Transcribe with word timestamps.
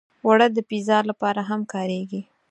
اوړه 0.25 0.47
د 0.53 0.57
پیزا 0.69 0.97
لپاره 1.09 1.41
هم 1.49 1.61
کارېږي 1.73 2.21